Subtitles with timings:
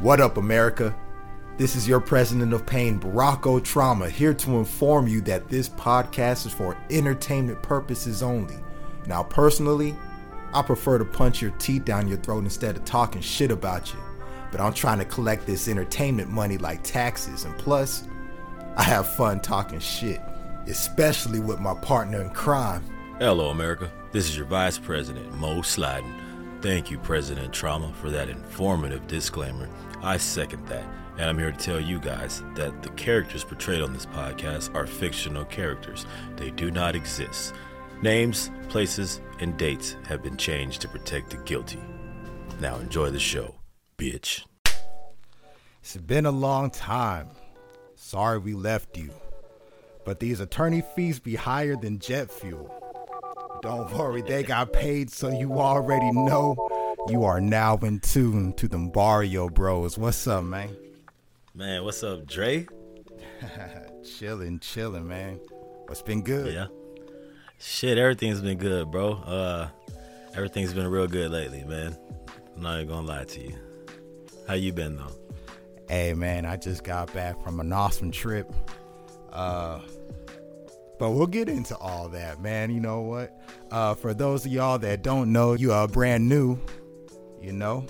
[0.00, 0.96] What up, America?
[1.58, 6.46] This is your president of pain, Baracko Trauma, here to inform you that this podcast
[6.46, 8.56] is for entertainment purposes only.
[9.06, 9.94] Now, personally,
[10.54, 14.00] I prefer to punch your teeth down your throat instead of talking shit about you.
[14.50, 18.08] But I'm trying to collect this entertainment money like taxes, and plus,
[18.76, 20.22] I have fun talking shit,
[20.66, 22.82] especially with my partner in crime.
[23.18, 23.92] Hello, America.
[24.12, 26.19] This is your Vice President, Mo Slyden.
[26.62, 29.66] Thank you, President Trauma, for that informative disclaimer.
[30.02, 30.84] I second that.
[31.16, 34.86] And I'm here to tell you guys that the characters portrayed on this podcast are
[34.86, 36.04] fictional characters.
[36.36, 37.54] They do not exist.
[38.02, 41.80] Names, places, and dates have been changed to protect the guilty.
[42.60, 43.54] Now enjoy the show,
[43.96, 44.44] bitch.
[45.82, 47.28] It's been a long time.
[47.94, 49.10] Sorry we left you.
[50.04, 52.79] But these attorney fees be higher than jet fuel.
[53.62, 56.56] Don't worry, they got paid, so you already know
[57.08, 59.98] you are now in tune to the Barrio Bros.
[59.98, 60.74] What's up, man?
[61.54, 62.66] Man, what's up, Dre?
[64.18, 65.40] chilling, chilling, man.
[65.86, 66.54] What's been good?
[66.54, 66.66] Yeah.
[67.58, 69.12] Shit, everything's been good, bro.
[69.12, 69.68] Uh
[70.34, 71.96] everything's been real good lately, man.
[72.56, 73.56] I'm not even gonna lie to you.
[74.48, 75.12] How you been though?
[75.88, 78.50] Hey man, I just got back from an awesome trip.
[79.32, 79.80] Uh
[81.00, 82.70] but we'll get into all that, man.
[82.70, 83.40] You know what?
[83.72, 86.58] Uh for those of y'all that don't know, you are brand new,
[87.40, 87.86] you know.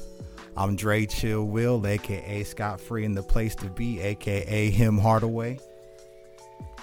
[0.57, 5.59] I'm Dre Chill Will, aka Scott Free in the place to be, aka Tim Hardaway.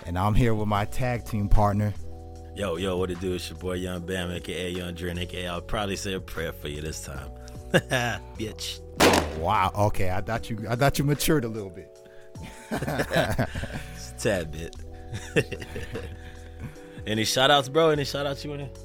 [0.06, 1.94] And I'm here with my tag team partner.
[2.56, 3.36] Yo, yo, what it do?
[3.36, 6.52] It's your boy Young Bam, aka Young Dre, and aka I'll probably say a prayer
[6.52, 7.30] for you this time.
[7.72, 8.82] Bitch.
[9.38, 9.72] Wow.
[9.78, 11.98] Okay, I thought you I thought you matured a little bit.
[14.20, 14.76] Tad bit.
[17.08, 17.90] Any shout outs, bro?
[17.92, 18.82] Any shout outs you want to?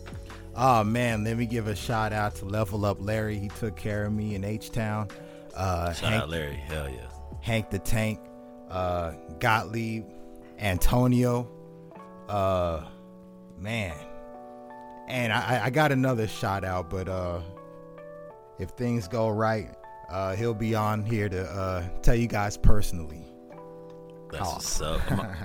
[0.55, 3.39] Oh man, let me give a shout out to Level Up Larry.
[3.39, 5.09] He took care of me in H Town.
[5.55, 6.55] Uh, Shout Hank, out Larry.
[6.55, 7.07] Hell yeah.
[7.41, 8.21] Hank the Tank,
[8.71, 10.05] uh, Gottlieb,
[10.59, 11.51] Antonio.
[12.29, 12.85] Uh,
[13.59, 13.95] man,
[15.09, 17.41] and I, I got another shout out, but uh,
[18.59, 19.69] if things go right,
[20.11, 23.27] uh, he'll be on here to uh, tell you guys personally.
[24.31, 24.53] That's Oh.
[24.53, 25.01] what's up.
[25.13, 25.37] I'm,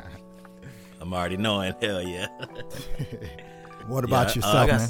[1.00, 1.74] I'm already knowing.
[1.82, 2.28] Hell yeah.
[3.88, 4.90] What about Yeah, uh, I got man?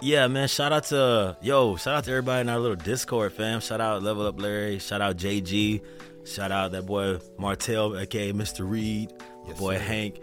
[0.00, 0.46] Yeah, man.
[0.46, 1.74] Shout out to yo.
[1.76, 3.60] Shout out to everybody in our little Discord, fam.
[3.60, 4.78] Shout out Level Up Larry.
[4.78, 5.80] Shout out JG.
[6.24, 8.68] Shout out that boy Martell, aka Mr.
[8.68, 9.12] Reed.
[9.18, 9.82] My Yes, boy sir.
[9.82, 10.20] Hank.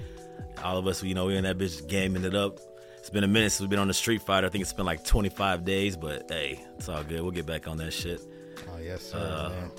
[0.64, 2.60] All of us, you know, we in that bitch gaming it up.
[3.00, 4.48] It's been a minute since we've been on the Street Fighter.
[4.48, 7.22] I think it's been like 25 days, but hey, it's all good.
[7.22, 8.22] We'll get back on that shit.
[8.74, 9.72] Oh yes, sir, uh, man.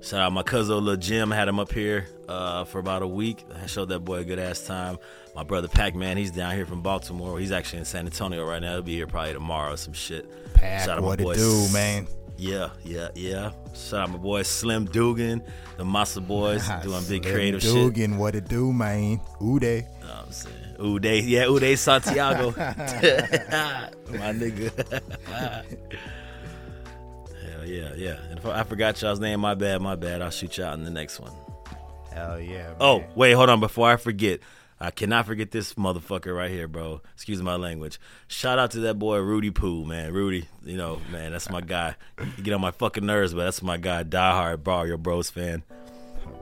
[0.00, 1.30] Shout out my cousin Lil Jim.
[1.30, 3.44] Had him up here uh, for about a week.
[3.62, 4.98] I showed that boy a good ass time.
[5.34, 7.38] My brother Pac Man, he's down here from Baltimore.
[7.38, 8.74] He's actually in San Antonio right now.
[8.74, 10.28] He'll be here probably tomorrow or some shit.
[10.54, 12.06] Pack, Shout out my what it boy do, man?
[12.36, 13.50] Yeah, yeah, yeah.
[13.74, 15.42] Shout out my boy Slim Dugan,
[15.76, 17.72] the Massa Boys, doing big creative shit.
[17.74, 19.20] Dugan, what it do, man?
[19.40, 20.54] Know what I'm saying?
[20.78, 22.50] Uday, yeah, Uday Santiago.
[24.16, 25.02] my nigga.
[27.68, 28.16] Yeah, yeah.
[28.30, 30.22] And if I I forgot y'all's name, my bad, my bad.
[30.22, 31.32] I'll shoot y'all in the next one.
[32.12, 32.68] Hell yeah.
[32.68, 32.76] Man.
[32.80, 33.60] Oh, wait, hold on.
[33.60, 34.40] Before I forget,
[34.80, 37.00] I cannot forget this motherfucker right here, bro.
[37.14, 38.00] Excuse my language.
[38.28, 40.12] Shout out to that boy Rudy Poo, man.
[40.12, 41.96] Rudy, you know, man, that's my guy.
[42.36, 44.02] He get on my fucking nerves, but that's my guy.
[44.04, 45.62] Die hard, bro, your bros fan.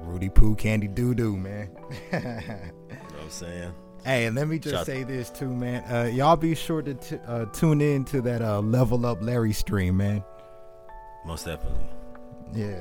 [0.01, 1.71] Rudy Poo Candy Doo Doo, man.
[2.13, 3.75] You know what I'm saying?
[4.05, 5.83] Hey, and let me just Shout- say this too, man.
[5.93, 9.53] Uh, y'all be sure to t- uh, tune in to that uh, Level Up Larry
[9.53, 10.23] stream, man.
[11.27, 11.85] Most definitely.
[12.55, 12.79] Yeah.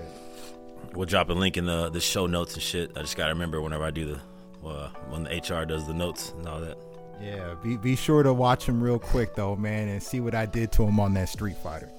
[0.94, 2.92] We'll drop a link in the the show notes and shit.
[2.96, 6.32] I just gotta remember whenever I do the uh, when the HR does the notes
[6.38, 6.78] and all that.
[7.22, 7.56] Yeah.
[7.64, 10.72] Be be sure to watch him real quick though, man, and see what I did
[10.74, 11.92] to him on that Street Fighter.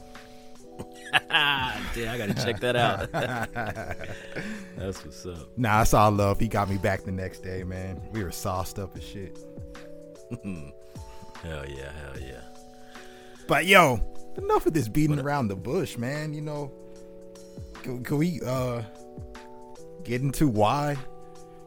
[1.30, 3.10] Damn, I gotta check that out.
[4.76, 5.48] That's what's up.
[5.56, 6.38] Nah, it's all love.
[6.38, 8.00] He got me back the next day, man.
[8.12, 9.38] We were sauced up as shit.
[11.42, 12.40] Hell yeah, hell yeah.
[13.46, 14.00] But yo,
[14.38, 16.32] enough of this beating around the bush, man.
[16.34, 16.72] You know,
[17.82, 18.82] can, can we uh
[20.04, 20.96] get into why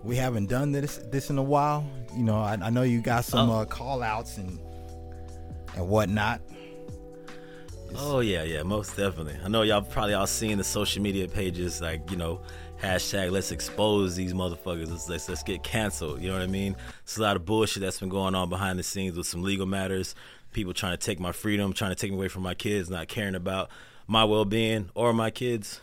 [0.04, 1.86] we haven't done this this in a while?
[2.16, 3.60] You know, I, I know you got some Oh.
[3.62, 4.60] uh, call outs and
[5.75, 6.42] and whatnot.
[7.95, 9.36] Oh yeah, yeah, most definitely.
[9.44, 12.42] I know y'all probably all seen the social media pages like you know
[12.81, 14.89] hashtag Let's expose these motherfuckers.
[14.92, 16.21] Let's, let's let's get canceled.
[16.21, 16.75] You know what I mean?
[17.04, 19.66] It's a lot of bullshit that's been going on behind the scenes with some legal
[19.66, 20.13] matters.
[20.51, 23.07] People trying to take my freedom, trying to take me away from my kids, not
[23.07, 23.69] caring about
[24.07, 25.81] my well being or my kids.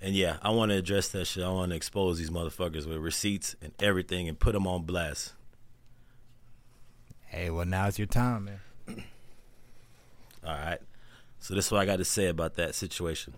[0.00, 1.42] And yeah, I want to address that shit.
[1.42, 5.32] I want to expose these motherfuckers with receipts and everything and put them on blast.
[7.26, 9.04] Hey, well now's your time, man.
[10.46, 10.78] All right.
[11.40, 13.34] So this is what I got to say about that situation.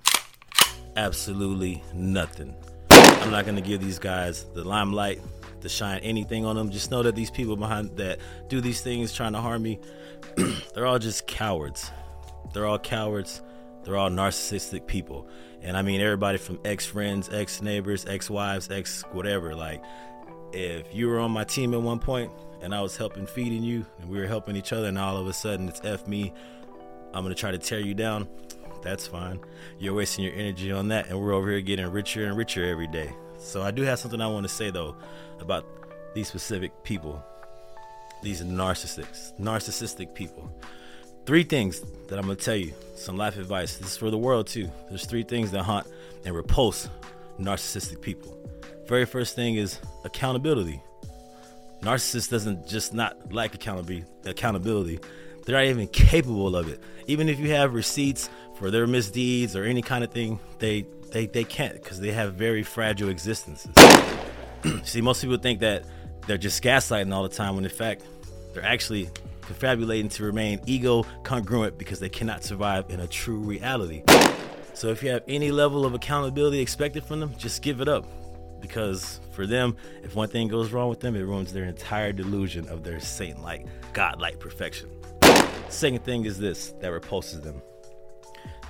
[0.96, 2.54] absolutely nothing.
[2.90, 5.20] I'm not gonna give these guys the limelight
[5.62, 6.70] to shine anything on them.
[6.70, 8.18] Just know that these people behind that
[8.48, 9.78] do these things trying to harm me,
[10.74, 11.90] they're all just cowards.
[12.52, 13.42] They're all cowards.
[13.84, 15.28] They're all narcissistic people.
[15.62, 19.54] And I mean everybody from ex friends, ex neighbors, ex wives, ex whatever.
[19.54, 19.82] Like,
[20.52, 22.30] if you were on my team at one point
[22.62, 25.26] and I was helping feeding you and we were helping each other, and all of
[25.26, 26.32] a sudden it's F me,
[27.12, 28.28] I'm gonna try to tear you down.
[28.82, 29.40] That's fine.
[29.78, 32.86] You're wasting your energy on that, and we're over here getting richer and richer every
[32.86, 33.12] day.
[33.38, 34.96] So I do have something I want to say though
[35.40, 35.64] about
[36.14, 37.22] these specific people,
[38.22, 40.52] these narcissists, narcissistic people.
[41.26, 43.76] Three things that I'm gonna tell you, some life advice.
[43.76, 44.70] This is for the world too.
[44.88, 45.86] There's three things that haunt
[46.24, 46.88] and repulse
[47.38, 48.36] narcissistic people.
[48.86, 50.80] Very first thing is accountability.
[51.82, 54.04] Narcissist doesn't just not like accountability.
[54.24, 54.98] Accountability,
[55.44, 56.80] they're not even capable of it.
[57.06, 61.26] Even if you have receipts for their misdeeds or any kind of thing, they they
[61.26, 63.72] they can't because they have very fragile existences.
[64.84, 65.84] See, most people think that
[66.26, 68.02] they're just gaslighting all the time when in fact
[68.52, 69.08] they're actually
[69.42, 74.02] confabulating to remain ego congruent because they cannot survive in a true reality.
[74.74, 78.06] So if you have any level of accountability expected from them, just give it up.
[78.60, 82.68] Because for them, if one thing goes wrong with them, it ruins their entire delusion
[82.68, 84.90] of their saint like, God like perfection.
[85.68, 87.62] Second thing is this that repulses them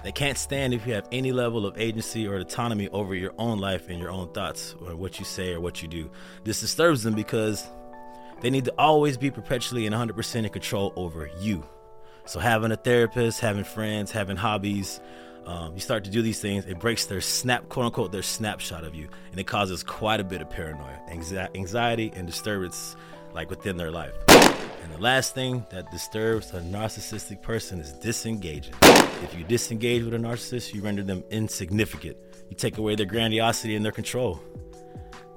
[0.03, 3.59] they can't stand if you have any level of agency or autonomy over your own
[3.59, 6.11] life and your own thoughts or what you say or what you do.
[6.45, 7.67] This disturbs them because
[8.41, 11.65] they need to always be perpetually and 100% in control over you.
[12.27, 15.01] So, having a therapist, having friends, having hobbies,
[15.47, 18.85] um, you start to do these things, it breaks their snap, quote unquote, their snapshot
[18.85, 19.09] of you.
[19.31, 22.97] And it causes quite a bit of paranoia, anxiety, and disturbance
[23.33, 24.13] like within their life.
[24.83, 28.75] And the last thing that disturbs a narcissistic person is disengaging.
[28.83, 32.17] If you disengage with a narcissist, you render them insignificant.
[32.49, 34.41] You take away their grandiosity and their control.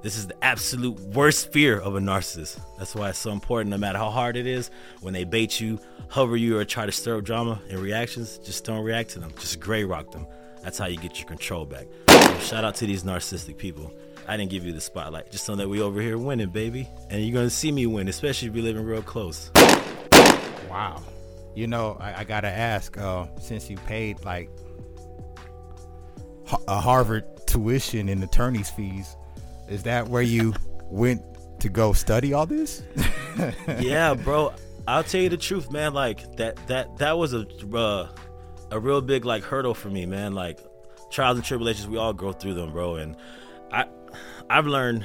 [0.02, 2.60] This is the absolute worst fear of a narcissist.
[2.76, 5.78] That's why it's so important, no matter how hard it is, when they bait you,
[6.08, 9.32] hover you, or try to stir up drama and reactions, just don't react to them.
[9.38, 10.26] Just gray rock them.
[10.62, 11.86] That's how you get your control back.
[12.08, 13.92] So shout out to these narcissistic people.
[14.26, 15.30] I didn't give you the spotlight.
[15.30, 16.88] Just so that we over here winning, baby.
[17.10, 19.50] And you're gonna see me win, especially if you're living real close.
[20.70, 21.02] Wow.
[21.54, 24.48] You know, I, I gotta ask, uh, since you paid like
[26.68, 29.16] a Harvard tuition and attorney's fees,
[29.68, 30.54] is that where you
[30.84, 31.22] went
[31.60, 32.82] to go study all this?
[33.80, 34.54] yeah, bro.
[34.86, 35.94] I'll tell you the truth, man.
[35.94, 38.08] Like that that that was a uh,
[38.70, 40.34] a real big like hurdle for me, man.
[40.34, 40.58] Like
[41.10, 42.96] trials and tribulations, we all go through them, bro.
[42.96, 43.16] And
[43.70, 43.86] I
[44.50, 45.04] I've learned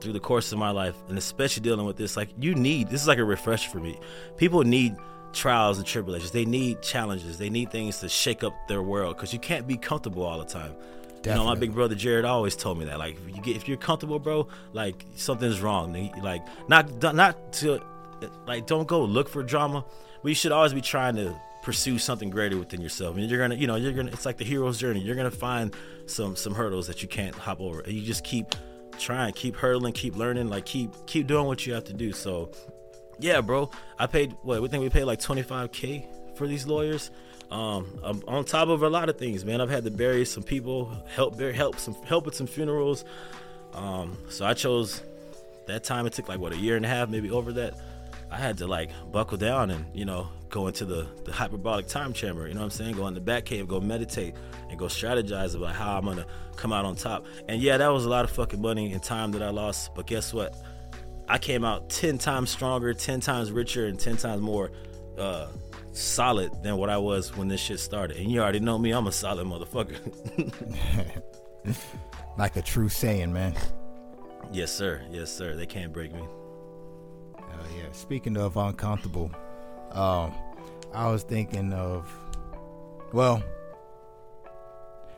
[0.00, 3.02] through the course of my life, and especially dealing with this, like you need this
[3.02, 3.98] is like a refresh for me.
[4.36, 4.96] People need
[5.32, 6.30] trials and tribulations.
[6.30, 7.38] They need challenges.
[7.38, 10.44] They need things to shake up their world because you can't be comfortable all the
[10.44, 10.74] time.
[11.22, 11.30] Definitely.
[11.30, 12.98] You know, my big brother Jared always told me that.
[12.98, 15.92] Like, if you get if you're comfortable, bro, like something's wrong.
[16.22, 17.80] Like, not not to
[18.46, 19.84] like don't go look for drama,
[20.22, 23.16] We should always be trying to pursue something greater within yourself.
[23.16, 25.00] And you're gonna you know you're gonna it's like the hero's journey.
[25.00, 25.74] You're gonna find
[26.06, 27.82] some some hurdles that you can't hop over.
[27.86, 28.54] You just keep
[28.98, 32.12] trying keep hurdling keep learning like keep keep doing what you have to do.
[32.12, 32.50] So
[33.20, 33.68] yeah bro
[33.98, 37.10] i paid what we think we paid like 25k for these lawyers.
[37.50, 39.60] Um I'm on top of a lot of things man.
[39.60, 43.04] I've had to bury some people help help some help with some funerals.
[43.74, 45.02] Um so i chose
[45.66, 46.06] that time.
[46.06, 47.74] It took like what a year and a half maybe over that
[48.30, 52.12] I had to like buckle down and you know go into the, the hyperbolic time
[52.12, 52.46] chamber.
[52.48, 52.96] You know what I'm saying?
[52.96, 54.34] Go in the back cave, go meditate,
[54.70, 57.26] and go strategize about how I'm gonna come out on top.
[57.48, 59.94] And yeah, that was a lot of fucking money and time that I lost.
[59.94, 60.56] But guess what?
[61.28, 64.70] I came out ten times stronger, ten times richer, and ten times more
[65.18, 65.48] uh,
[65.92, 68.16] solid than what I was when this shit started.
[68.16, 69.98] And you already know me, I'm a solid motherfucker.
[72.38, 73.54] like a true saying, man.
[74.50, 75.02] Yes, sir.
[75.10, 75.56] Yes, sir.
[75.56, 76.22] They can't break me
[77.88, 77.94] yeah.
[77.94, 79.30] Speaking of uncomfortable,
[79.92, 80.34] um,
[80.92, 82.10] I was thinking of,
[83.12, 83.42] well,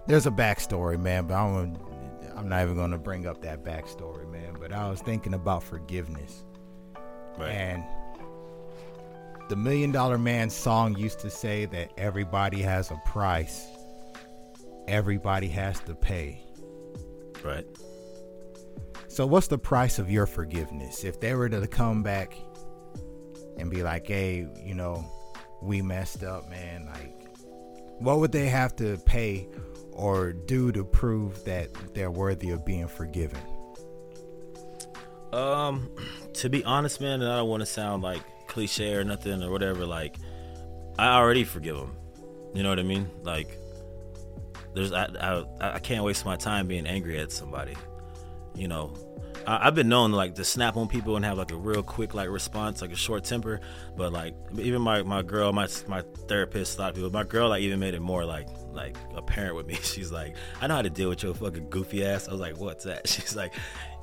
[0.07, 1.77] there's a backstory, man, but I'm,
[2.37, 4.57] I'm not even going to bring up that backstory, man.
[4.59, 6.45] But I was thinking about forgiveness,
[7.39, 7.50] right.
[7.50, 7.85] and
[9.49, 13.67] the Million Dollar Man song used to say that everybody has a price,
[14.89, 16.43] everybody has to pay.
[17.45, 17.67] Right.
[19.09, 21.05] So, what's the price of your forgiveness?
[21.05, 22.37] If they were to come back
[23.61, 25.05] and be like, hey, you know,
[25.62, 26.87] we messed up, man.
[26.87, 27.37] Like,
[27.99, 29.49] what would they have to pay
[29.93, 33.40] or do to prove that they're worthy of being forgiven?
[35.33, 35.90] Um,
[36.35, 39.50] to be honest, man, and I don't want to sound like cliche or nothing or
[39.50, 39.87] whatever.
[39.87, 40.17] Like,
[40.99, 41.97] I already forgive them.
[42.55, 43.09] You know what I mean?
[43.23, 43.57] Like,
[44.75, 47.76] there's I, I I can't waste my time being angry at somebody.
[48.55, 48.95] You know,
[49.47, 52.14] I, have been known like to snap on people and have like a real quick
[52.14, 53.61] like response, like a short temper.
[53.97, 57.49] But like even my my girl, my my therapist, a lot of people, my girl
[57.49, 59.75] like even made it more like like apparent with me.
[59.82, 62.28] She's like, I know how to deal with your fucking goofy ass.
[62.28, 63.09] I was like, what's that?
[63.09, 63.54] She's like,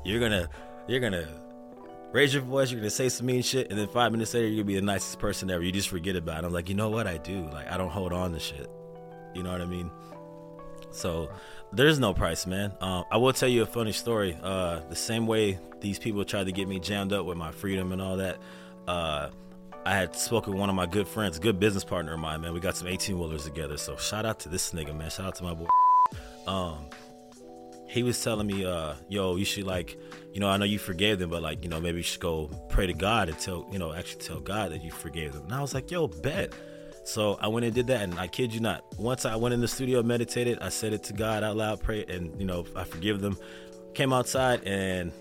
[0.03, 0.50] you're gonna
[0.88, 1.27] you're gonna
[2.12, 4.63] raise your voice, you're gonna say some mean shit, and then five minutes later you're
[4.63, 5.63] gonna be the nicest person ever.
[5.63, 6.48] You just forget about it.
[6.48, 7.48] I'm like, you know what I do?
[7.51, 8.70] Like I don't hold on to shit.
[9.34, 9.91] You know what I mean?
[10.91, 11.29] So
[11.74, 12.74] there's no price, man.
[12.82, 14.38] Um, I will tell you a funny story.
[14.41, 17.91] Uh, the same way these people tried to get me jammed up with my freedom
[17.91, 18.38] and all that.
[18.88, 19.29] Uh,
[19.86, 22.53] I had spoken with one of my good friends, good business partner of mine, man.
[22.53, 23.77] We got some 18 wheelers together.
[23.77, 25.10] So shout out to this nigga, man.
[25.10, 25.67] Shout out to my boy.
[26.46, 26.89] Um,
[27.88, 29.98] he was telling me, uh, yo, you should like,
[30.34, 32.50] you know, I know you forgave them, but like, you know, maybe you should go
[32.70, 35.44] pray to God and tell, you know, actually tell God that you forgave them.
[35.46, 36.51] And I was like, yo, bet.
[37.08, 38.84] So I went and did that, and I kid you not.
[38.98, 42.04] Once I went in the studio, meditated, I said it to God out loud, pray,
[42.04, 43.38] and you know I forgive them.
[43.94, 45.14] Came outside, and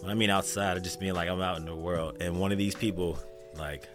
[0.00, 2.16] when I mean outside, I just mean like I'm out in the world.
[2.20, 3.16] And one of these people,
[3.58, 3.88] like,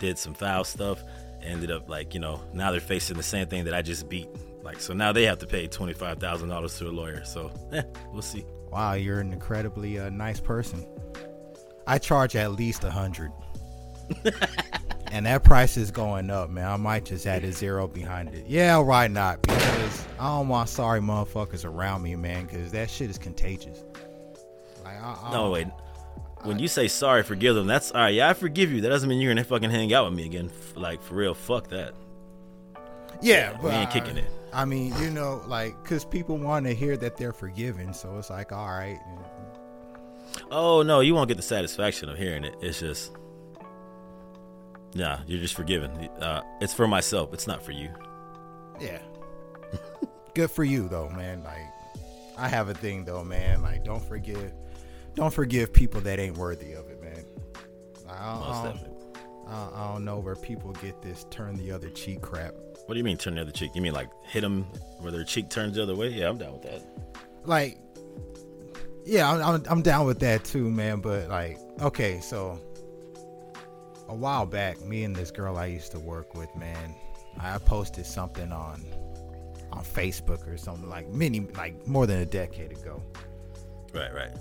[0.00, 1.00] did some foul stuff.
[1.44, 4.28] Ended up like you know now they're facing the same thing that I just beat.
[4.64, 7.24] Like so now they have to pay twenty five thousand dollars to a lawyer.
[7.24, 8.44] So eh, we'll see.
[8.72, 10.84] Wow, you're an incredibly uh, nice person.
[11.86, 13.30] I charge at least a hundred.
[15.10, 16.66] and that price is going up, man.
[16.66, 18.46] I might just add a zero behind it.
[18.46, 19.42] Yeah, why not?
[19.42, 22.46] Because I don't want sorry motherfuckers around me, man.
[22.46, 23.84] Because that shit is contagious.
[24.84, 25.66] Like, I, I no, wait.
[26.42, 27.66] When I, you say sorry, forgive them.
[27.66, 28.14] That's all right.
[28.14, 28.80] Yeah, I forgive you.
[28.82, 30.50] That doesn't mean you're gonna fucking hang out with me again.
[30.74, 31.92] Like for real, fuck that.
[33.20, 34.30] Yeah, but we ain't kicking it.
[34.52, 38.30] I mean, you know, like, cause people want to hear that they're forgiven, so it's
[38.30, 38.98] like, all right.
[40.50, 42.54] Oh no, you won't get the satisfaction of hearing it.
[42.60, 43.12] It's just
[44.94, 45.90] Nah, you're just forgiven.
[46.20, 47.32] Uh, it's for myself.
[47.32, 47.90] It's not for you.
[48.80, 48.98] Yeah.
[50.34, 51.42] Good for you though, man.
[51.44, 51.66] Like,
[52.36, 53.62] I have a thing though, man.
[53.62, 54.52] Like, don't forgive,
[55.14, 57.24] don't forgive people that ain't worthy of it, man.
[58.08, 58.72] I don't, I
[59.50, 62.54] don't, I don't know where people get this turn the other cheek crap.
[62.86, 63.70] What do you mean turn the other cheek?
[63.74, 64.62] You mean like hit them
[64.98, 66.08] where their cheek turns the other way?
[66.08, 66.82] Yeah, I'm down with that.
[67.44, 67.78] Like,
[69.04, 71.00] yeah, I'm, I'm, I'm down with that too, man.
[71.00, 72.60] But like, okay, so
[74.10, 76.94] a while back, me and this girl I used to work with, man,
[77.38, 78.84] I posted something on
[79.72, 83.00] on Facebook or something like many like more than a decade ago.
[83.94, 84.32] Right, right.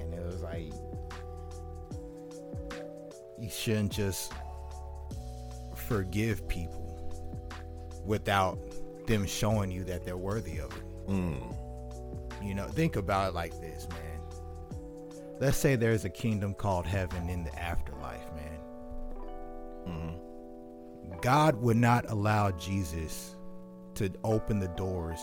[0.00, 0.72] And it was like
[3.38, 4.32] you shouldn't just
[5.74, 6.84] forgive people
[8.04, 8.58] without
[9.06, 11.08] them showing you that they're worthy of it.
[11.08, 11.56] Mm.
[12.42, 14.00] You know, think about it like this, man.
[15.40, 17.95] Let's say there's a kingdom called heaven in the afterlife,
[21.20, 23.36] God would not allow Jesus
[23.94, 25.20] to open the doors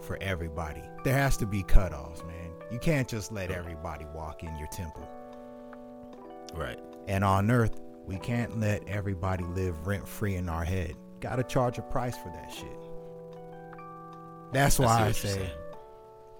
[0.00, 0.82] for everybody.
[1.04, 2.50] There has to be cutoffs, man.
[2.70, 5.08] You can't just let everybody walk in your temple.
[6.54, 6.78] Right.
[7.06, 10.96] And on earth, we can't let everybody live rent free in our head.
[11.20, 12.78] Got to charge a price for that shit.
[14.52, 15.50] That's why I, I say,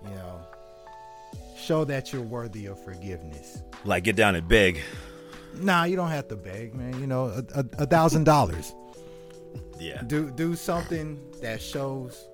[0.04, 0.40] you know,
[1.56, 3.62] show that you're worthy of forgiveness.
[3.84, 4.80] Like get down and beg.
[5.54, 6.98] Nah, you don't have to beg, man.
[7.00, 8.74] You know, a, a, a thousand dollars.
[9.78, 10.02] Yeah.
[10.02, 12.28] Do do something that shows,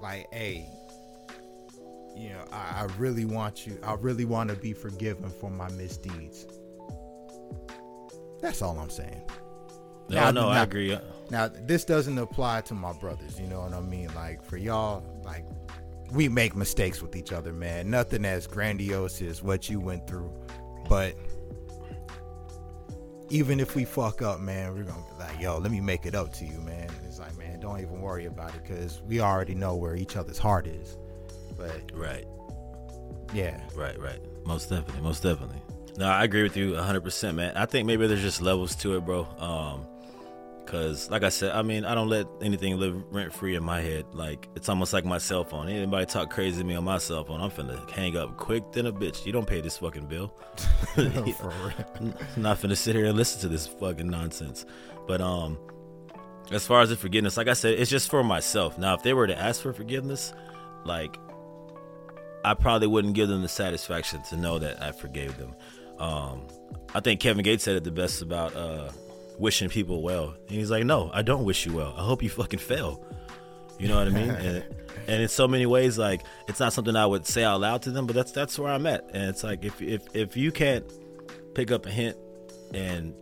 [0.00, 0.68] like, hey,
[2.16, 3.78] you know, I, I really want you.
[3.82, 6.46] I really want to be forgiven for my misdeeds.
[8.40, 9.22] That's all I'm saying.
[10.08, 10.98] No, now, no, now, I agree.
[11.30, 13.40] Now, this doesn't apply to my brothers.
[13.40, 14.14] You know what I mean?
[14.14, 15.46] Like for y'all, like
[16.12, 17.90] we make mistakes with each other, man.
[17.90, 20.32] Nothing as grandiose as what you went through,
[20.88, 21.14] but
[23.34, 26.14] even if we fuck up, man, we're gonna be like, yo, let me make it
[26.14, 26.88] up to you, man.
[26.88, 30.14] And It's like, man, don't even worry about it because we already know where each
[30.14, 30.96] other's heart is.
[31.56, 32.24] But right,
[33.32, 35.60] yeah, right, right, most definitely, most definitely.
[35.96, 37.56] No, I agree with you 100%, man.
[37.56, 39.24] I think maybe there's just levels to it, bro.
[39.38, 39.84] Um,
[40.74, 43.80] Cause like I said, I mean, I don't let anything live rent free in my
[43.80, 44.06] head.
[44.12, 45.68] Like it's almost like my cell phone.
[45.68, 48.88] Anybody talk crazy to me on my cell phone, I'm finna hang up quick than
[48.88, 49.24] a bitch.
[49.24, 50.34] You don't pay this fucking bill.
[50.96, 51.04] no,
[52.36, 54.66] not finna sit here and listen to this fucking nonsense.
[55.06, 55.58] But um,
[56.50, 58.76] as far as the forgiveness, like I said, it's just for myself.
[58.76, 60.34] Now, if they were to ask for forgiveness,
[60.84, 61.16] like
[62.44, 65.54] I probably wouldn't give them the satisfaction to know that I forgave them.
[66.00, 66.48] Um,
[66.96, 68.90] I think Kevin Gates said it the best about uh
[69.38, 70.34] wishing people well.
[70.48, 71.94] And he's like, no, I don't wish you well.
[71.96, 73.04] I hope you fucking fail.
[73.78, 74.30] You know what I mean?
[74.30, 74.64] and,
[75.06, 77.90] and in so many ways, like it's not something I would say out loud to
[77.90, 79.04] them, but that's that's where I'm at.
[79.12, 80.84] And it's like if if if you can't
[81.54, 82.16] pick up a hint
[82.72, 83.14] and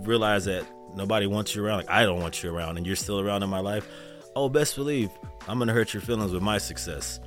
[0.00, 3.20] realize that nobody wants you around, like I don't want you around, and you're still
[3.20, 3.88] around in my life,
[4.34, 5.10] oh, best believe
[5.48, 7.20] I'm gonna hurt your feelings with my success.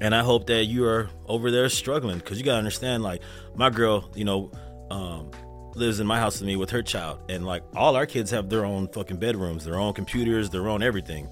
[0.00, 3.22] And I hope that you are over there struggling because you gotta understand, like
[3.56, 4.50] my girl, you know,
[4.90, 5.30] um,
[5.78, 8.48] lives in my house with me with her child, and like all our kids have
[8.48, 11.28] their own fucking bedrooms, their own computers, their own everything.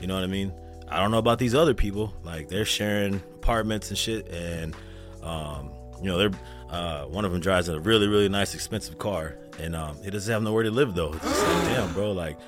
[0.00, 0.52] You know what I mean?
[0.88, 2.14] I don't know about these other people.
[2.22, 4.74] Like they're sharing apartments and shit, and
[5.22, 6.40] um, you know they're
[6.70, 10.32] uh, one of them drives a really really nice expensive car, and um, he doesn't
[10.32, 11.12] have nowhere to live though.
[11.12, 12.12] It's like damn, bro.
[12.12, 12.38] Like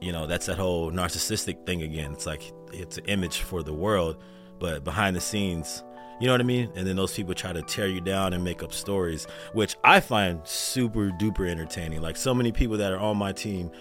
[0.00, 2.12] you know that's that whole narcissistic thing again.
[2.12, 4.16] It's like it's an image for the world,
[4.58, 5.82] but behind the scenes.
[6.22, 6.70] You know what I mean?
[6.76, 9.98] And then those people try to tear you down and make up stories, which I
[9.98, 12.00] find super duper entertaining.
[12.00, 13.72] Like so many people that are on my team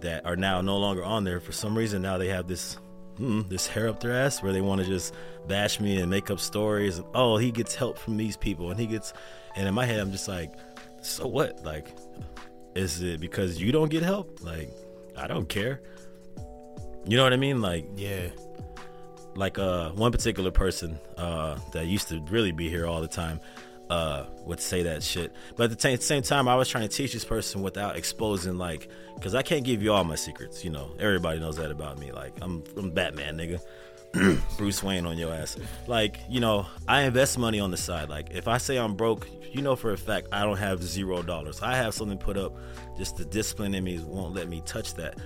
[0.00, 2.78] that are now no longer on there for some reason now they have this
[3.16, 5.12] hmm, this hair up their ass where they want to just
[5.48, 6.98] bash me and make up stories.
[6.98, 9.12] And, oh, he gets help from these people, and he gets.
[9.56, 10.54] And in my head, I'm just like,
[11.02, 11.64] so what?
[11.64, 11.88] Like,
[12.76, 14.40] is it because you don't get help?
[14.40, 14.70] Like,
[15.16, 15.82] I don't care.
[17.04, 17.60] You know what I mean?
[17.60, 18.28] Like, Yeah.
[19.34, 23.40] Like uh one particular person uh that used to really be here all the time
[23.90, 25.32] uh would say that shit.
[25.56, 28.58] But at the same, same time i was trying to teach this person without exposing
[28.58, 30.94] like because i can't give you all my secrets you know.
[30.98, 32.12] Everybody knows that about me.
[32.12, 33.60] Like i'm, I'm batman nigga.
[34.58, 35.56] Bruce wayne on your ass.
[35.86, 38.08] Like you know i invest money on the side.
[38.08, 41.22] Like if i say i'm broke you know for a fact i don't have zero
[41.22, 41.62] dollars.
[41.62, 42.54] I have something put up
[42.98, 45.18] just the discipline in me won't let me touch that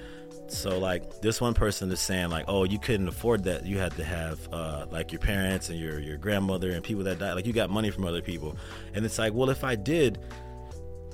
[0.48, 3.66] so like this one person is saying like, oh, you couldn't afford that.
[3.66, 7.18] You had to have uh, like your parents and your your grandmother and people that
[7.18, 7.34] died.
[7.34, 8.56] Like you got money from other people,
[8.94, 10.18] and it's like, well, if I did,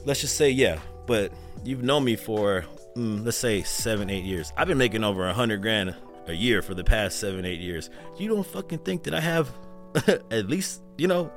[0.04, 1.32] let's just say yeah, but
[1.64, 2.64] you've known me for
[2.96, 4.52] mm, let's say seven, eight years.
[4.56, 5.94] I've been making over a hundred grand
[6.26, 7.90] a year for the past seven, eight years.
[8.18, 9.52] You don't fucking think that I have
[10.06, 11.30] at least you know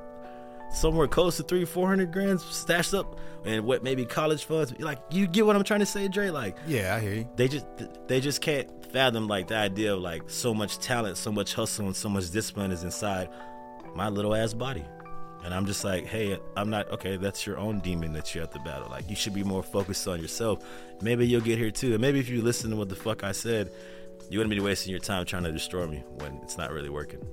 [0.71, 4.73] somewhere close to three, four hundred grand stashed up, and what maybe college funds.
[4.79, 6.29] Like you get what I'm trying to say, Dre?
[6.29, 7.29] Like Yeah, I hear you.
[7.35, 7.65] they just
[8.07, 11.85] they just can't fathom like the idea of like so much talent, so much hustle,
[11.85, 13.29] and so much discipline is inside
[13.95, 14.83] my little ass body.
[15.43, 17.17] And I'm just like, hey, I'm not okay.
[17.17, 18.87] That's your own demon that you have to battle.
[18.89, 20.65] Like you should be more focused on yourself.
[21.01, 21.91] Maybe you'll get here too.
[21.91, 23.71] And maybe if you listen to what the fuck I said,
[24.29, 27.23] you wouldn't be wasting your time trying to destroy me when it's not really working.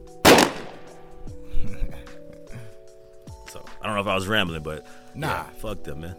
[3.53, 5.29] So I don't know if I was rambling, but Nah.
[5.29, 6.17] yeah, fuck them, man.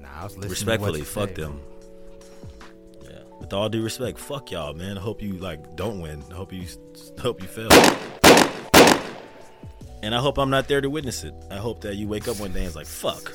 [0.00, 0.50] Nah, I was listening.
[0.50, 1.60] Respectfully, fuck you them.
[3.02, 4.96] Yeah, with all due respect, fuck y'all, man.
[4.96, 6.22] I hope you like don't win.
[6.30, 6.66] I hope you
[7.20, 7.68] hope you fail.
[10.02, 11.34] And I hope I'm not there to witness it.
[11.50, 13.32] I hope that you wake up one day and it's like, fuck.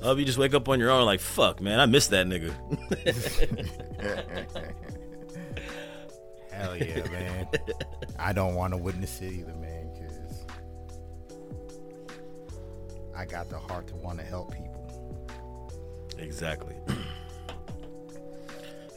[0.02, 2.26] I hope you just wake up on your own like, fuck, man, I missed that
[2.26, 2.50] nigga.
[6.50, 7.46] Hell yeah, man.
[8.18, 9.83] I don't want to witness it either, man,
[13.16, 14.70] I got the heart to want to help people.
[16.18, 16.74] Exactly.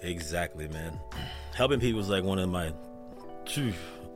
[0.01, 0.99] exactly, man.
[1.55, 2.73] Helping people is like one of my.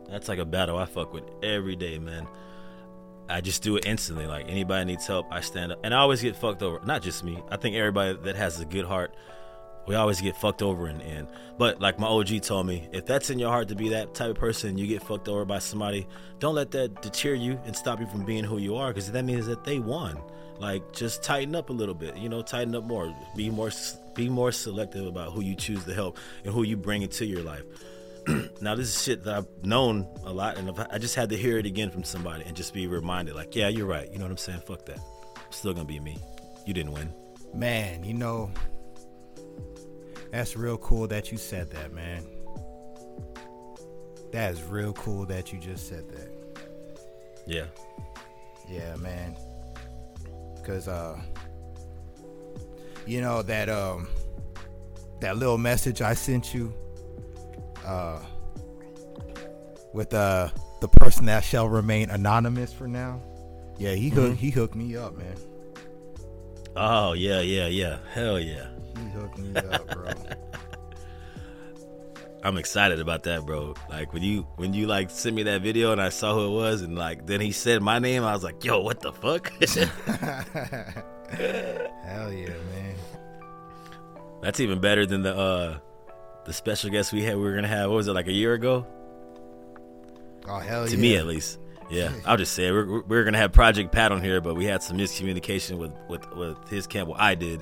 [0.10, 2.28] That's like a battle I fuck with every day, man.
[3.30, 4.28] I just do it instantly.
[4.28, 6.84] Like anybody needs help, I stand up, and I always get fucked over.
[6.86, 7.42] Not just me.
[7.50, 9.16] I think everybody that has a good heart,
[9.88, 11.28] we always get fucked over in the end.
[11.58, 14.30] But like my OG told me, if that's in your heart to be that type
[14.32, 16.08] of person, you get fucked over by somebody.
[16.40, 19.24] Don't let that deter you and stop you from being who you are, because that
[19.26, 20.18] means that they won.
[20.60, 23.16] Like just tighten up a little bit, you know, tighten up more.
[23.36, 23.72] Be more,
[24.14, 27.42] be more selective about who you choose to help and who you bring into your
[27.42, 27.64] life.
[28.62, 31.58] now this is shit that I've known a lot, and I've- just had to hear
[31.58, 34.12] it again from somebody and just be reminded, like, yeah, you're right.
[34.12, 34.62] You know what I'm saying?
[34.68, 35.00] Fuck that.
[35.36, 36.20] I'm still gonna be me.
[36.68, 37.12] You didn't win.
[37.56, 38.52] Man, you know,
[40.32, 42.26] that's real cool that you said that, man.
[44.32, 46.32] That is real cool that you just said that.
[47.46, 47.66] Yeah.
[48.70, 49.36] Yeah, man.
[50.64, 51.20] Cause uh
[53.06, 54.08] you know that um
[55.20, 56.74] that little message I sent you
[57.86, 58.20] uh
[59.94, 63.22] with uh the person that shall remain anonymous for now.
[63.78, 65.36] Yeah, he hooked he hooked me up, man.
[66.76, 67.98] Oh yeah, yeah, yeah.
[68.14, 68.68] Hell yeah.
[69.36, 70.12] He hooked me up, bro.
[72.44, 73.76] I'm excited about that, bro.
[73.90, 76.56] Like when you when you like sent me that video and I saw who it
[76.60, 79.52] was, and like then he said my name, I was like, yo, what the fuck?
[81.32, 82.96] Hell yeah, man.
[84.42, 85.78] That's even better than the uh
[86.46, 87.36] the special guest we had.
[87.36, 87.90] We were gonna have.
[87.92, 88.88] What was it like a year ago?
[90.48, 90.90] Oh hell yeah.
[90.90, 91.02] to yeah.
[91.02, 91.60] me at least.
[91.92, 92.72] Yeah, I'll just say it.
[92.72, 95.92] we're we're- we're gonna have Project Pat on here, but we had some miscommunication with
[96.10, 97.10] with with his camp.
[97.10, 97.62] Well, I did,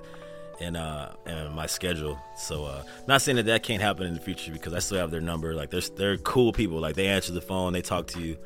[0.62, 2.19] and uh and my schedule.
[2.38, 5.12] So uh not saying that that can't happen in the future because I still have
[5.12, 5.54] their number.
[5.54, 6.80] Like they're they're cool people.
[6.80, 8.38] Like they answer the phone, they talk to you.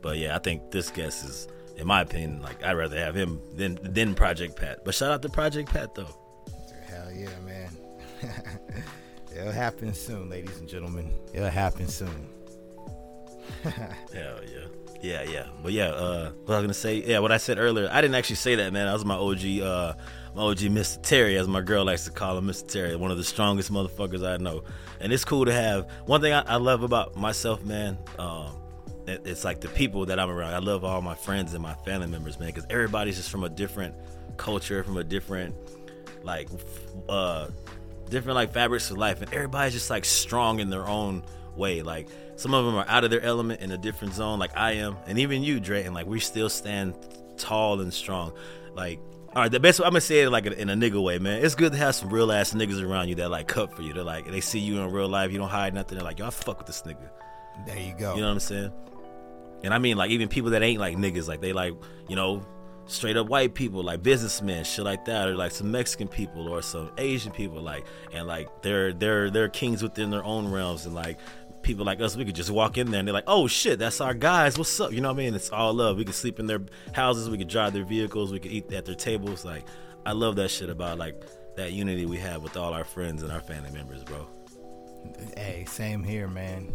[0.00, 3.40] But yeah, I think this guest is, in my opinion, like I'd rather have him
[3.54, 4.84] than than Project Pat.
[4.84, 6.14] But shout out to Project Pat though.
[6.86, 7.70] Hell yeah, man.
[9.36, 11.10] It'll happen soon, ladies and gentlemen.
[11.32, 12.28] It'll happen soon.
[13.62, 14.66] Hell yeah.
[15.02, 15.46] Yeah, yeah.
[15.62, 18.14] But yeah, uh what I was gonna say, yeah, what I said earlier, I didn't
[18.14, 18.86] actually say that, man.
[18.86, 19.94] That was my OG uh
[20.34, 21.02] my OG Mr.
[21.02, 22.66] Terry, as my girl likes to call him Mr.
[22.66, 24.62] Terry, one of the strongest motherfuckers I know.
[25.00, 28.56] And it's cool to have one thing I, I love about myself, man, um,
[29.06, 30.54] it, it's like the people that I'm around.
[30.54, 33.48] I love all my friends and my family members, man, because everybody's just from a
[33.48, 33.94] different
[34.36, 35.54] culture, from a different
[36.22, 36.48] like
[37.08, 37.48] uh
[38.08, 41.24] different like fabrics of life, and everybody's just like strong in their own
[41.56, 41.82] way.
[41.82, 44.72] Like some of them are out of their element in a different zone, like I
[44.72, 46.94] am, and even you, Dre, and like we still stand
[47.36, 48.32] tall and strong.
[48.74, 48.98] Like,
[49.34, 51.44] all right, the best I'm gonna say it like in a nigga way, man.
[51.44, 53.92] It's good to have some real ass niggas around you that like cut for you.
[53.92, 55.98] They're like they see you in real life, you don't hide nothing.
[55.98, 57.10] They're like, yo, I fuck with this nigga.
[57.66, 58.14] There you go.
[58.14, 58.72] You know what I'm saying?
[59.64, 61.74] And I mean like even people that ain't like niggas, like they like
[62.08, 62.44] you know
[62.86, 66.62] straight up white people, like businessmen, shit like that, or like some Mexican people or
[66.62, 70.94] some Asian people, like and like they're they're they're kings within their own realms, and
[70.94, 71.18] like
[71.62, 74.00] people like us, we could just walk in there and they're like, oh shit, that's
[74.00, 74.58] our guys.
[74.58, 74.92] What's up?
[74.92, 75.34] You know what I mean?
[75.34, 75.96] It's all love.
[75.96, 76.60] We could sleep in their
[76.92, 79.44] houses, we could drive their vehicles, we could eat at their tables.
[79.44, 79.64] Like
[80.04, 81.22] I love that shit about like
[81.56, 84.26] that unity we have with all our friends and our family members, bro.
[85.36, 86.72] Hey, same here, man.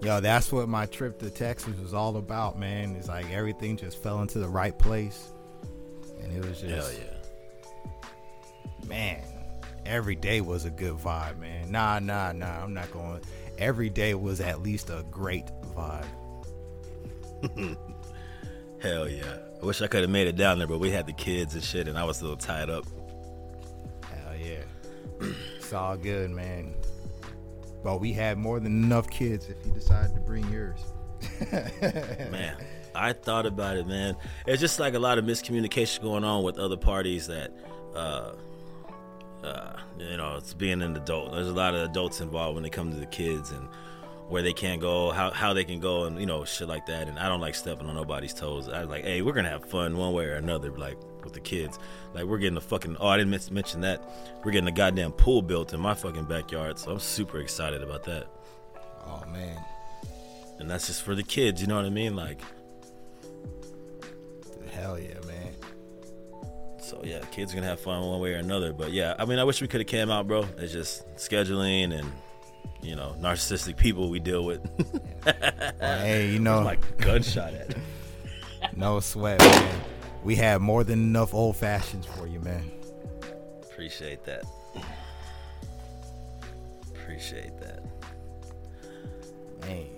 [0.00, 2.94] Yo, that's what my trip to Texas was all about, man.
[2.96, 5.32] It's like everything just fell into the right place.
[6.22, 8.88] And it was just Hell yeah.
[8.88, 9.22] man,
[9.86, 11.70] every day was a good vibe, man.
[11.70, 12.62] Nah, nah, nah.
[12.62, 13.20] I'm not going.
[13.58, 16.06] Every day was at least a great vibe.
[18.80, 19.38] Hell yeah.
[19.60, 21.64] I wish I could have made it down there, but we had the kids and
[21.64, 22.84] shit, and I was a little tied up.
[24.04, 24.62] Hell yeah.
[25.56, 26.74] it's all good, man.
[27.82, 30.80] But we had more than enough kids if you decided to bring yours.
[32.30, 32.56] man,
[32.94, 34.16] I thought about it, man.
[34.46, 37.52] It's just like a lot of miscommunication going on with other parties that,
[37.96, 38.32] uh,
[39.44, 41.32] uh, you know, it's being an adult.
[41.32, 43.68] There's a lot of adults involved when it comes to the kids and
[44.28, 47.08] where they can't go, how how they can go, and you know, shit like that.
[47.08, 48.68] And I don't like stepping on nobody's toes.
[48.68, 51.40] I was like, hey, we're gonna have fun one way or another, like with the
[51.40, 51.78] kids.
[52.14, 52.96] Like we're getting a fucking.
[53.00, 54.02] Oh, I didn't mention that.
[54.44, 58.04] We're getting a goddamn pool built in my fucking backyard, so I'm super excited about
[58.04, 58.26] that.
[59.06, 59.58] Oh man.
[60.58, 62.16] And that's just for the kids, you know what I mean?
[62.16, 62.40] Like,
[64.72, 65.27] hell yeah, man.
[66.88, 68.72] So yeah, kids are gonna have fun one way or another.
[68.72, 70.48] But yeah, I mean, I wish we could have came out, bro.
[70.56, 72.10] It's just scheduling and
[72.80, 74.66] you know narcissistic people we deal with.
[75.80, 77.76] hey, you know, like gunshot at.
[78.76, 79.80] no sweat, man.
[80.24, 82.70] We have more than enough old fashions for you, man.
[83.70, 84.44] Appreciate that.
[86.88, 87.84] Appreciate that.
[89.60, 89.88] Man.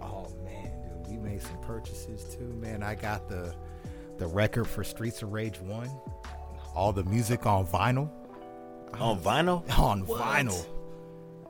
[0.00, 0.70] Oh man,
[1.08, 2.84] dude, we made some purchases too, man.
[2.84, 3.52] I got the
[4.20, 5.90] the record for Streets of Rage One.
[6.74, 8.10] All the music on vinyl.
[8.94, 9.68] On vinyl?
[9.78, 10.20] On what?
[10.20, 10.66] vinyl.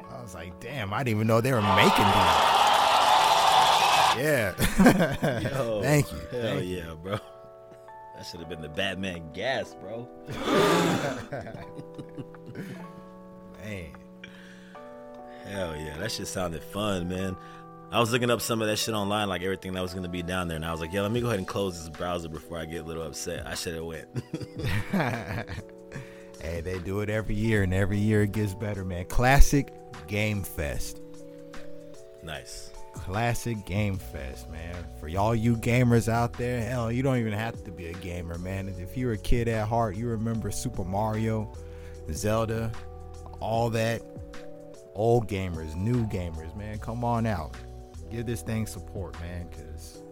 [0.08, 2.60] I was like, damn, I didn't even know they were making these.
[4.16, 4.54] Yeah.
[5.40, 6.18] Yo, Thank you.
[6.18, 6.98] Hell Thank yeah, you.
[7.02, 7.18] bro.
[8.16, 10.08] That should have been the Batman gas, bro.
[13.64, 13.86] Man.
[15.44, 17.36] Hell yeah, that shit sounded fun, man.
[17.92, 20.22] I was looking up some of that shit online, like everything that was gonna be
[20.22, 22.28] down there, and I was like, yeah, let me go ahead and close this browser
[22.28, 23.44] before I get a little upset.
[23.46, 24.06] I should have went.
[26.40, 29.06] hey, they do it every year, and every year it gets better, man.
[29.06, 29.72] Classic
[30.06, 31.00] Game Fest.
[32.22, 32.70] nice.
[32.94, 34.76] Classic Game Fest, man.
[35.00, 38.38] For y'all you gamers out there, hell, you don't even have to be a gamer,
[38.38, 38.68] man.
[38.78, 41.52] If you're a kid at heart, you remember Super Mario,
[42.12, 42.70] Zelda,
[43.40, 44.02] all that.
[44.94, 47.56] Old gamers, new gamers, man, come on out.
[48.10, 50.02] Give this thing support, man, because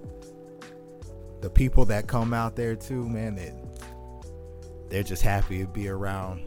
[1.41, 3.53] the people that come out there too, man, they,
[4.89, 6.43] they're just happy to be around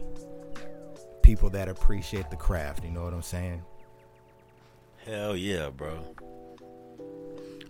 [1.22, 2.84] people that appreciate the craft.
[2.84, 3.62] You know what I'm saying?
[5.06, 5.98] Hell yeah, bro.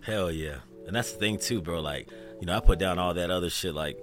[0.01, 0.57] Hell yeah.
[0.85, 1.79] And that's the thing too, bro.
[1.81, 3.73] Like, you know, I put down all that other shit.
[3.73, 3.97] Like,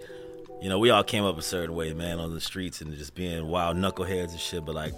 [0.61, 3.15] you know, we all came up a certain way, man, on the streets and just
[3.15, 4.65] being wild knuckleheads and shit.
[4.65, 4.95] But like,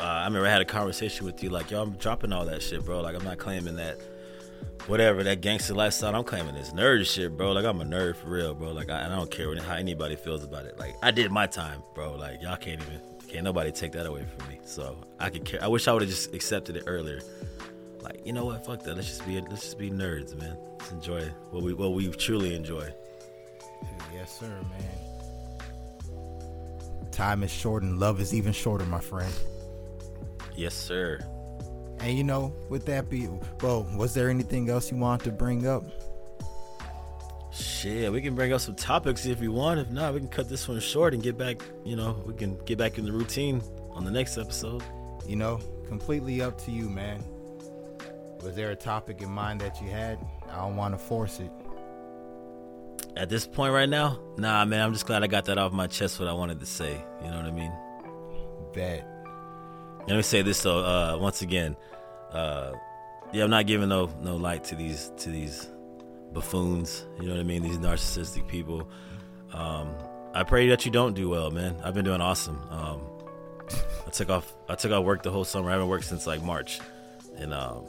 [0.00, 2.62] uh, I remember I had a conversation with you, like, yo, I'm dropping all that
[2.62, 3.00] shit, bro.
[3.00, 3.98] Like, I'm not claiming that
[4.86, 6.14] whatever that gangster lifestyle.
[6.14, 7.52] I'm claiming this nerd shit, bro.
[7.52, 8.72] Like, I'm a nerd for real, bro.
[8.72, 10.78] Like, I, I don't care how anybody feels about it.
[10.78, 12.14] Like, I did my time, bro.
[12.14, 14.60] Like, y'all can't even can't nobody take that away from me.
[14.64, 15.62] So I could care.
[15.62, 17.20] I wish I would have just accepted it earlier.
[18.00, 18.66] Like, you know what?
[18.66, 18.96] Fuck that.
[18.96, 20.56] Let's just be let's just be nerds, man.
[20.78, 22.92] Let's enjoy what we what we truly enjoy.
[24.12, 24.82] Yes, sir, man.
[27.10, 29.32] Time is short and love is even shorter, my friend.
[30.54, 31.18] Yes, sir.
[32.00, 33.28] And you know, with that be
[33.62, 35.84] well, was there anything else you want to bring up?
[37.52, 39.78] Shit, we can bring up some topics if you want.
[39.78, 41.62] If not, we can cut this one short and get back.
[41.84, 43.62] You know, we can get back in the routine
[43.92, 44.82] on the next episode.
[45.26, 47.22] you know, completely up to you, man.
[48.42, 50.18] Was there a topic in mind that you had?
[50.50, 51.50] I don't want to force it.
[53.16, 54.82] At this point right now, nah, man.
[54.82, 56.18] I'm just glad I got that off my chest.
[56.18, 57.02] What I wanted to say.
[57.22, 57.72] You know what I mean?
[58.74, 59.08] Bet.
[60.06, 60.84] Let me say this though.
[60.84, 61.76] Uh, once again,
[62.32, 62.72] uh,
[63.32, 65.68] yeah, I'm not giving no no light to these to these
[66.32, 67.06] buffoons.
[67.20, 67.62] You know what I mean?
[67.62, 68.88] These narcissistic people.
[69.52, 69.94] Um,
[70.34, 71.76] I pray that you don't do well, man.
[71.82, 72.60] I've been doing awesome.
[72.70, 73.00] Um,
[74.06, 74.54] I took off.
[74.68, 75.70] I took off work the whole summer.
[75.70, 76.80] I haven't worked since like March,
[77.36, 77.86] and um,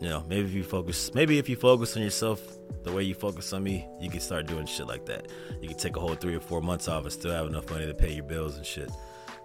[0.00, 2.40] you know, maybe if you focus, maybe if you focus on yourself
[2.82, 5.28] the way you focus on me, you can start doing shit like that.
[5.60, 7.86] You can take a whole three or four months off and still have enough money
[7.86, 8.90] to pay your bills and shit,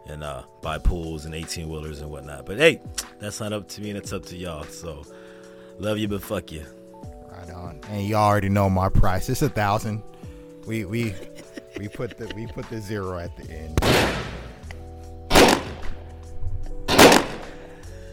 [0.08, 2.46] and uh, buy pools and 18 wheelers and whatnot.
[2.46, 2.82] But hey,
[3.20, 4.63] that's not up to me, and it's up to y'all.
[4.63, 5.04] So,
[5.80, 6.65] love you, but fuck you.
[7.32, 7.80] Right on.
[7.89, 9.30] And y'all already know my price.
[9.30, 10.04] It's a thousand.
[10.65, 11.13] We we
[11.78, 13.80] we put the we put the zero at the end.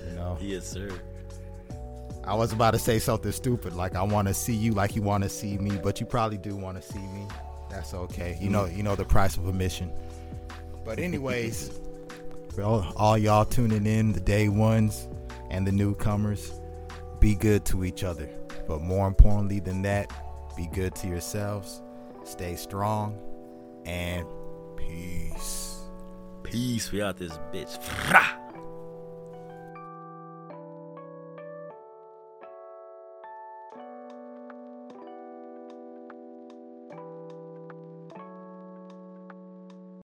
[0.07, 0.39] You know.
[0.41, 0.91] Yes, sir.
[2.27, 5.03] I was about to say something stupid, like I want to see you, like you
[5.03, 7.27] want to see me, but you probably do want to see me.
[7.69, 8.39] That's okay.
[8.41, 9.93] You know, you know the price of admission.
[10.85, 11.81] But anyways,
[12.55, 15.09] for all, all y'all tuning in, the day ones
[15.51, 16.61] and the newcomers,
[17.21, 18.29] be good to each other.
[18.69, 20.13] But more importantly than that,
[20.57, 21.83] be good to yourselves.
[22.25, 23.19] Stay strong
[23.85, 24.27] and
[24.77, 25.81] peace.
[26.43, 26.93] Peace.
[26.93, 27.79] We out this bitch.